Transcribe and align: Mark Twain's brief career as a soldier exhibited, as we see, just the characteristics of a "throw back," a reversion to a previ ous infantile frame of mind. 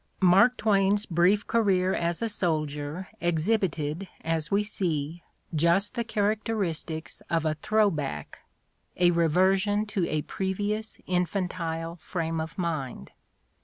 Mark 0.19 0.57
Twain's 0.57 1.05
brief 1.05 1.45
career 1.45 1.93
as 1.93 2.23
a 2.23 2.27
soldier 2.27 3.09
exhibited, 3.21 4.07
as 4.21 4.49
we 4.49 4.63
see, 4.63 5.21
just 5.53 5.93
the 5.93 6.03
characteristics 6.03 7.21
of 7.29 7.45
a 7.45 7.53
"throw 7.53 7.91
back," 7.91 8.39
a 8.97 9.11
reversion 9.11 9.85
to 9.85 10.07
a 10.09 10.23
previ 10.23 10.75
ous 10.75 10.97
infantile 11.05 11.97
frame 11.97 12.41
of 12.41 12.57
mind. 12.57 13.11